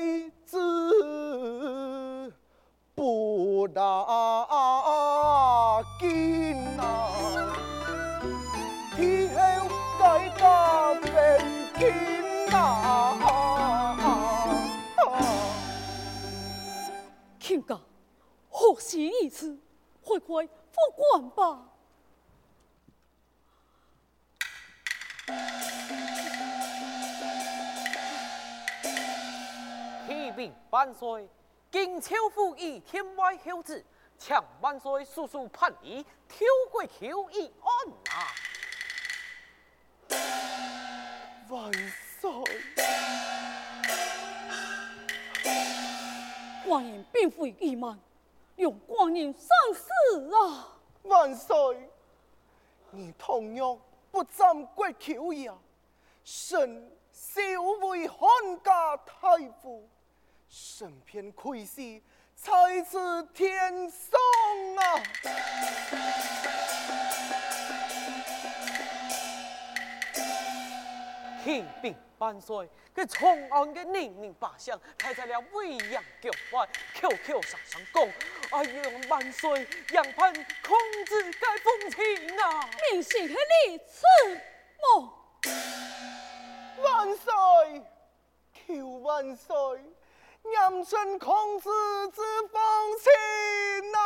[0.00, 0.06] 在
[0.46, 0.56] 此
[2.94, 3.82] 不打
[5.98, 7.52] 紧啊，
[8.96, 9.36] 以后
[9.98, 10.02] 改
[10.38, 10.42] 革
[11.02, 11.12] 变
[11.74, 11.82] 天
[12.54, 12.56] 啊！
[17.38, 17.78] 亲家，
[18.48, 19.58] 何时一次？
[20.02, 20.50] 快快复
[20.96, 21.69] 官吧！
[30.80, 31.28] 万岁，
[31.70, 33.84] 今朝府以天外孝子，
[34.16, 37.70] 请万岁速速判以挑鬼求一案
[38.08, 38.32] 啊！
[41.50, 41.70] 万
[42.18, 42.30] 岁。
[46.66, 48.00] 寡人并非欺瞒，
[48.56, 50.78] 让寡人生死啊！
[51.02, 51.90] 万岁，
[52.90, 53.78] 你同样
[54.10, 55.52] 不沾国舅爷，
[56.24, 57.42] 身小
[57.82, 58.18] 为汉
[58.64, 59.86] 家太傅，
[60.50, 61.80] 身偏亏死，
[62.34, 62.50] 才
[62.82, 62.98] 知
[63.32, 64.18] 天送
[64.76, 65.00] 啊！
[71.44, 76.68] 启禀万岁，这长安的人民百姓，太在了威严脚外，
[77.00, 78.02] 口口声声讲，
[78.50, 80.76] 哎呀万岁，杨盼控
[81.06, 82.68] 制该风情啊！
[82.90, 83.28] 明是系
[83.68, 84.04] 你此
[84.82, 85.12] 谋，
[86.82, 87.32] 万岁，
[88.66, 89.54] 求万岁，
[90.44, 91.68] 严正孔子
[92.14, 92.60] 之风
[92.98, 93.10] 情
[93.94, 93.98] 啊！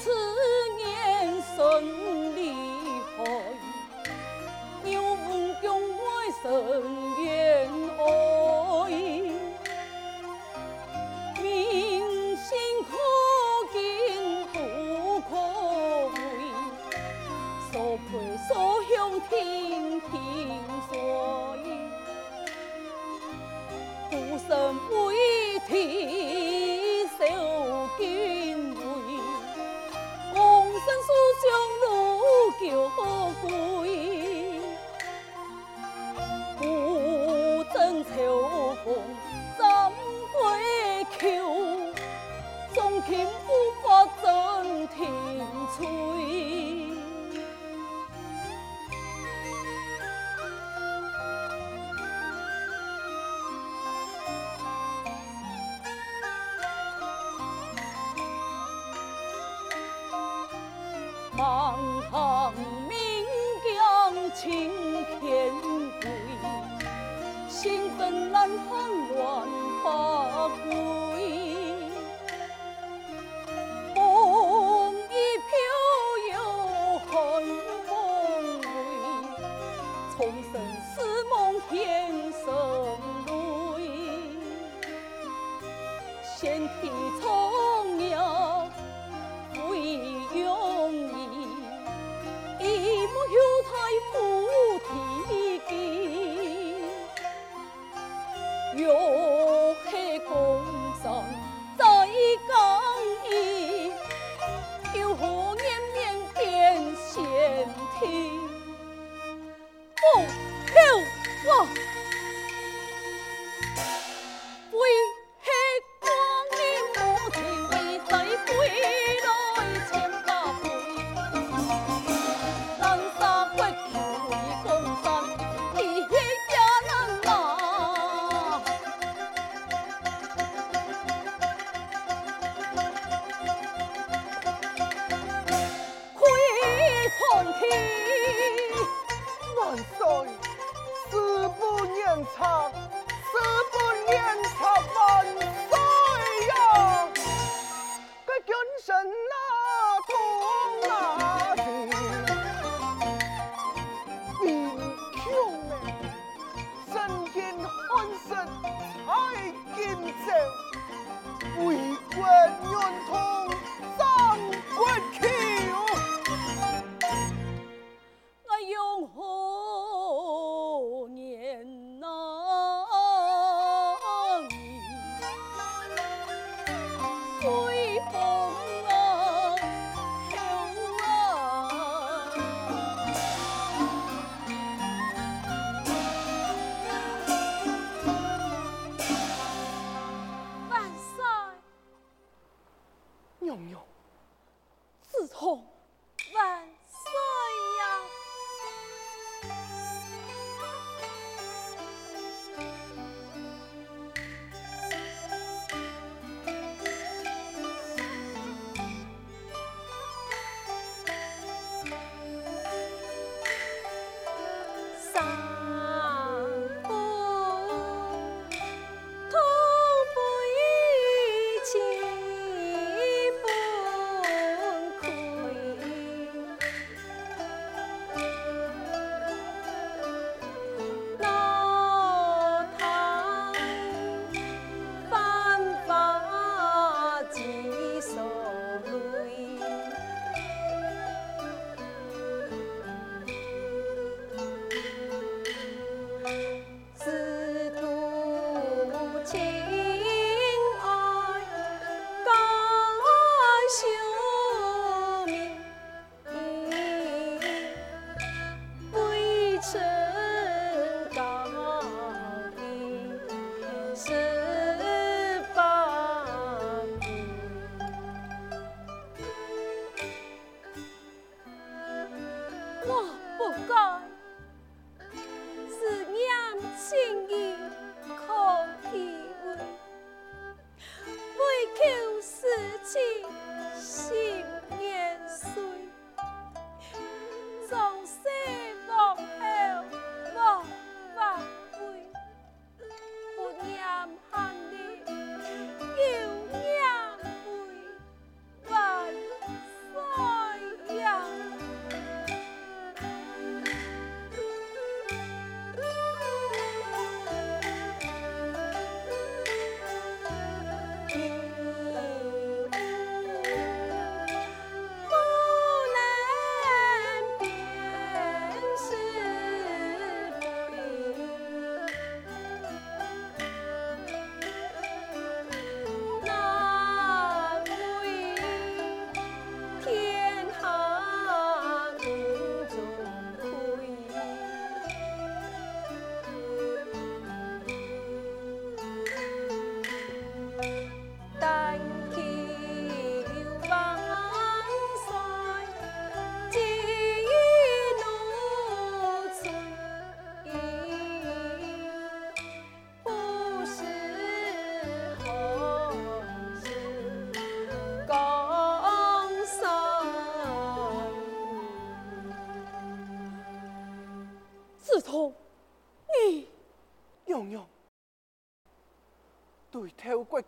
[0.00, 0.10] 此
[0.78, 0.82] 言
[1.56, 1.56] 甚
[2.34, 2.40] 厉
[3.16, 3.18] 害，
[4.90, 5.64] 又闻宫
[5.96, 6.02] 外
[6.42, 6.44] 甚
[24.88, 26.23] 孤身为天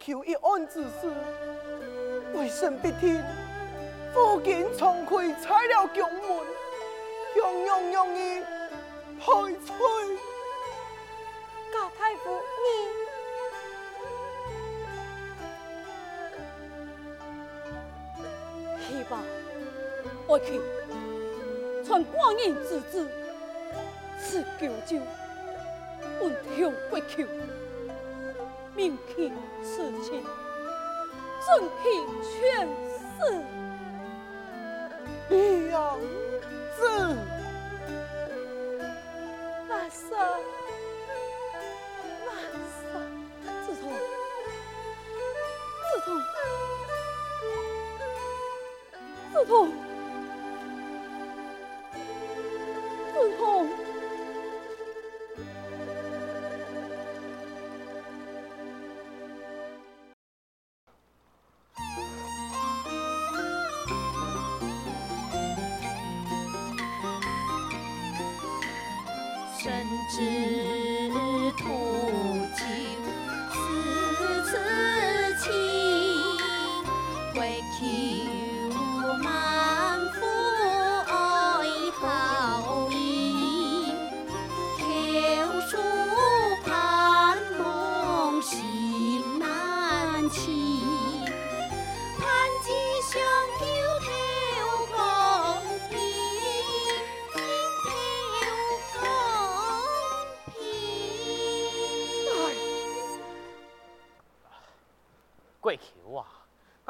[0.06, 1.12] 求一案之事，
[2.32, 3.20] 为甚不听？
[4.14, 6.46] 附近총开拆了宫门，
[7.34, 8.40] 汹汹汹意
[9.18, 9.24] 排
[9.66, 9.74] 除。
[11.72, 12.40] 贾太傅，
[18.78, 19.18] 你去吧，
[20.28, 20.60] 我去
[21.84, 23.10] 传光阴之子，
[24.20, 24.98] 赐九州，
[26.20, 27.24] 问天国求。
[28.76, 31.48] 命听此情，准
[31.82, 32.68] 听全
[33.16, 33.16] 事。
[35.30, 35.98] 娘
[36.76, 36.78] 子，
[39.70, 40.18] 万岁，
[42.26, 42.28] 万
[42.76, 42.84] 岁，
[43.64, 43.84] 子彤，
[45.80, 46.06] 子彤，
[49.32, 49.50] 子彤，
[69.66, 71.56] 贵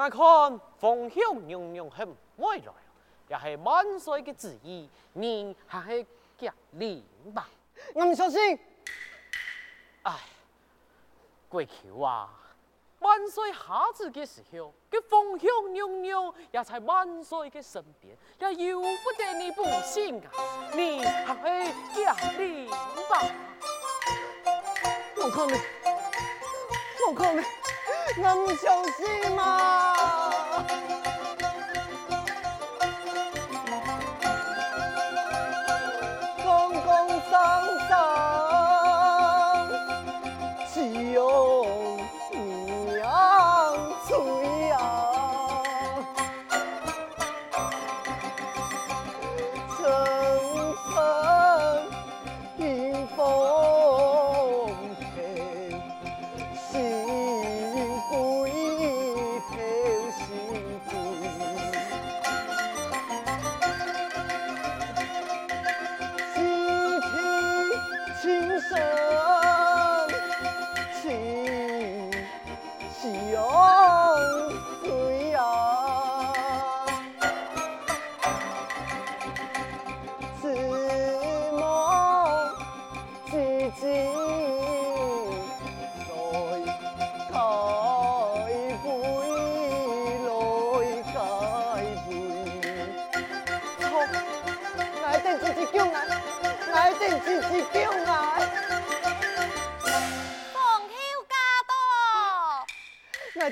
[0.07, 2.71] 我看风向娘娘很未来，
[3.27, 6.05] 也是万岁的旨意，你还是
[6.37, 7.03] 驾临
[7.35, 7.49] 吧。
[7.93, 8.57] 我唔相信。
[10.03, 10.13] 唉，
[11.49, 12.29] 贵求啊！
[12.99, 13.59] 万岁下
[13.93, 20.31] 旨的时候，这风向娘娘也在万岁的身边，也由不得你不信啊！
[20.73, 22.69] 你还是驾临
[23.09, 23.29] 吧。
[25.17, 25.59] 我靠你！
[27.05, 27.41] 我靠你！
[28.19, 29.86] 那么小心吗？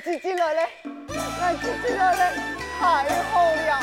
[0.06, 0.68] 姐姐来嘞，
[1.40, 2.38] 来姐姐来嘞，
[2.78, 3.80] 太好了！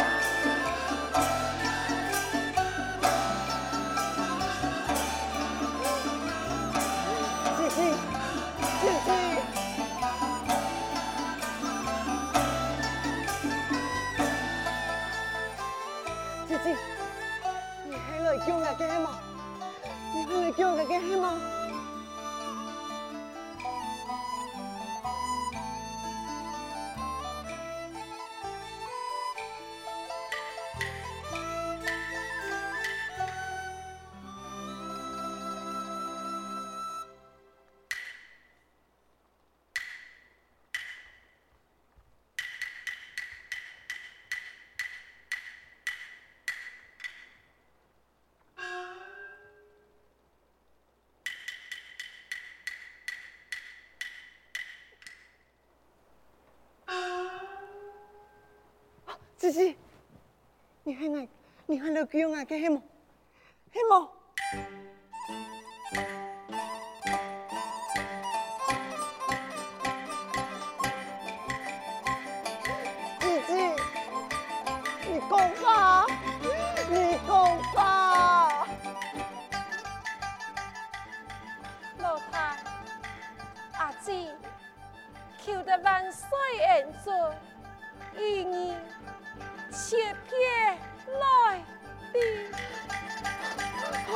[7.57, 7.77] 姐姐，
[8.79, 9.11] 姐姐，
[16.47, 16.65] 姐姐，
[17.83, 19.19] 你还来叫我干嘛？
[20.13, 21.62] 你还来叫我干嘛？
[59.43, 59.75] 姐姐，
[60.85, 61.27] 你还爱，
[61.65, 62.81] 你还要叫我去什么？
[63.73, 64.09] 什么？
[73.19, 73.75] 姐姐，
[75.11, 75.29] 你讲
[75.61, 76.05] 吧，
[76.89, 78.65] 你讲吧。
[81.97, 82.55] 老太，
[83.73, 84.33] 阿姊，
[85.37, 86.29] 求得万岁
[86.65, 87.37] 恩准，
[88.15, 88.77] 与你
[89.73, 89.97] 切
[90.29, 90.77] 片
[91.19, 91.23] 来
[92.13, 92.15] 临。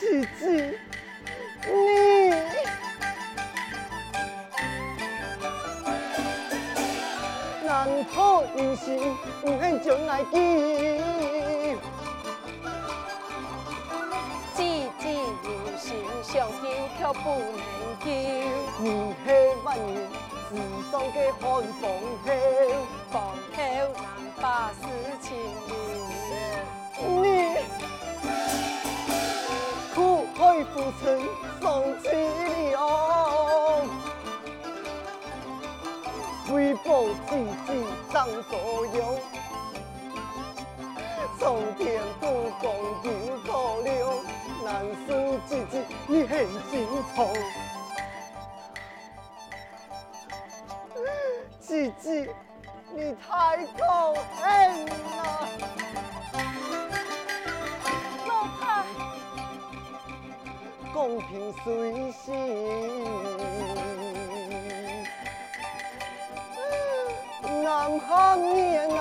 [0.00, 0.78] 姐姐，
[1.64, 1.70] 你
[7.64, 7.68] 难
[8.12, 10.34] 逃一心，不肯将来记。
[14.56, 14.58] 姐
[14.98, 15.48] 姐有
[15.78, 15.86] 心
[16.24, 16.64] 相救，
[16.98, 17.56] 却不能
[18.00, 18.06] 救。
[18.80, 18.84] 你
[19.24, 19.26] 是
[19.62, 19.88] 万年
[20.48, 20.54] 自
[20.90, 21.42] 守的寒
[21.74, 21.84] 风
[22.24, 22.26] 后，
[23.10, 23.14] 风
[23.52, 23.56] 后
[23.92, 24.02] 难
[24.40, 24.82] 把事
[25.20, 25.26] 情
[25.68, 25.70] 留。
[27.22, 27.24] 你
[29.94, 29.96] 苦
[30.34, 30.38] 海
[30.72, 31.20] 浮沉，
[31.60, 31.62] 送
[32.02, 32.04] 凄
[32.70, 32.76] 凉，
[36.54, 36.88] 为报
[37.28, 37.30] 姐
[37.66, 37.68] 姐
[38.10, 38.16] 长
[38.48, 38.50] 所
[38.94, 38.98] 有，
[41.38, 41.42] 苍
[41.76, 41.84] 天
[42.18, 42.22] 不
[42.58, 42.64] 公
[43.04, 43.06] 有
[43.44, 43.46] 可
[43.84, 43.86] 怜，
[44.64, 44.66] 难
[45.06, 45.08] 舍
[45.46, 45.72] 姐姐
[46.06, 46.32] 你很
[46.70, 46.72] 心
[47.14, 47.18] 痛，
[51.78, 52.34] 姐姐
[52.92, 53.84] 你太可
[54.34, 55.48] 恨了。
[58.26, 58.82] 老太，
[60.92, 62.34] 公平随心，
[67.62, 68.08] 南行
[68.54, 69.00] 年啊，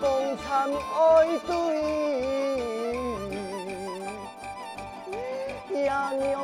[0.00, 1.52] 共参爱对，
[5.70, 6.34] 也两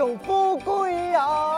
[0.00, 1.49] 向富贵啊！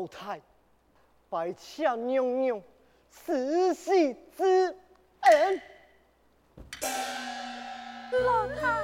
[0.00, 0.40] 老太，
[1.28, 2.62] 白切娘娘
[3.10, 4.74] 慈禧之
[5.20, 5.60] 恩。
[8.10, 8.82] 老太，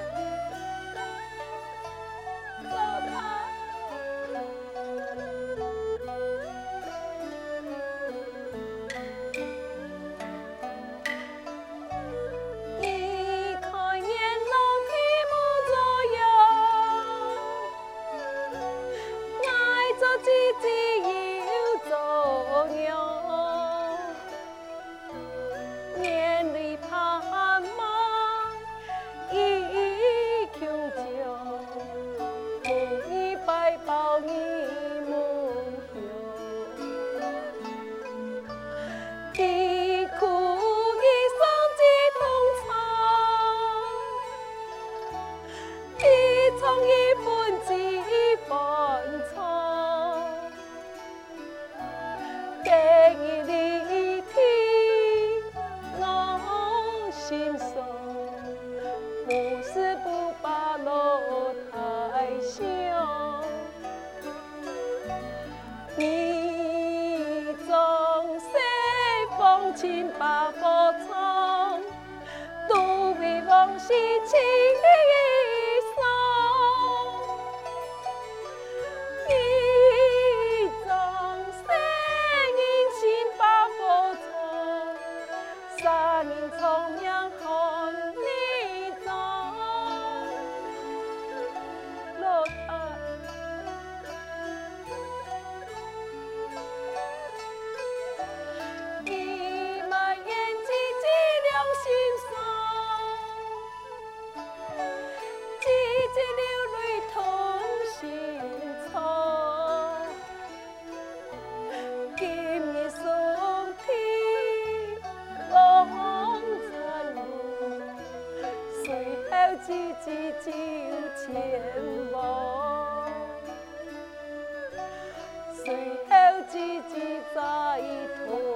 [125.66, 128.55] 最后自己再逃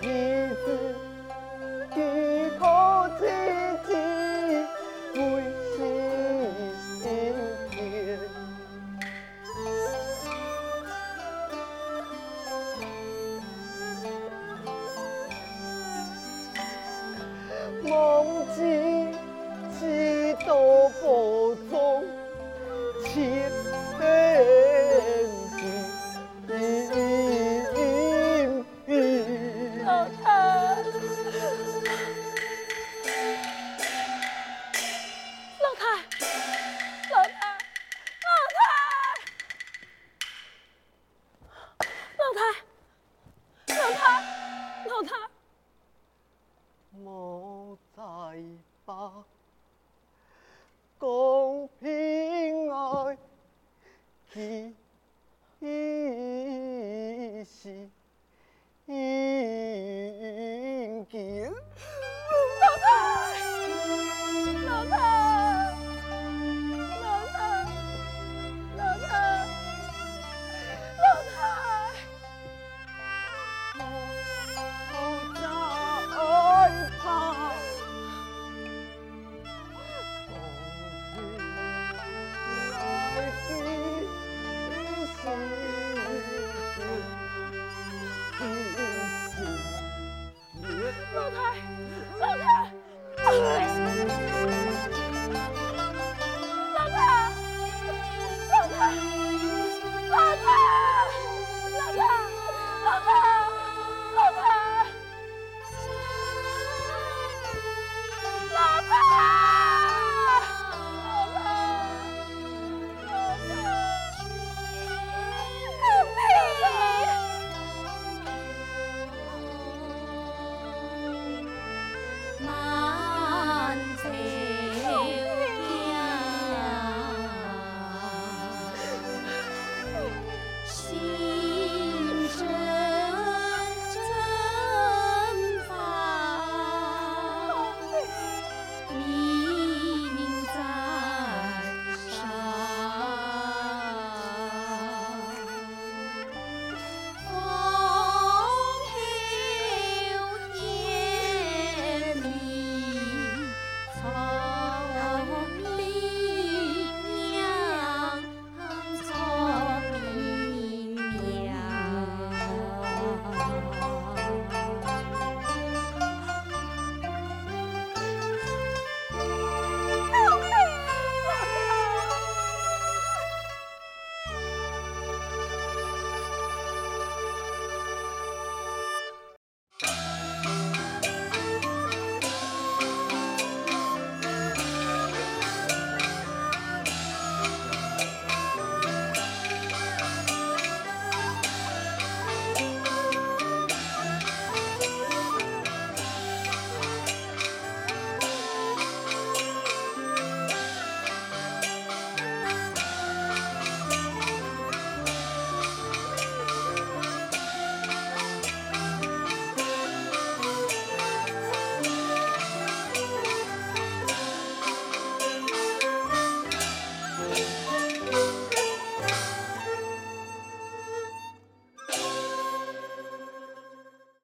[0.00, 0.08] 一
[1.94, 2.25] 息。